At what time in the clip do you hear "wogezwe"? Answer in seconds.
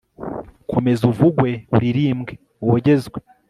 2.67-3.17